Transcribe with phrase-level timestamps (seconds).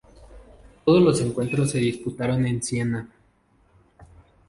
[0.83, 3.07] Todos los encuentros se disputaron en Siena.